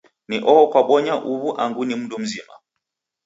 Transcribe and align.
Ni 0.29 0.37
oho 0.51 0.63
kwabonya 0.71 1.13
uwu 1.31 1.49
angu 1.63 1.81
ni 1.85 1.95
mndu 1.99 2.17
mzima? 2.23 2.53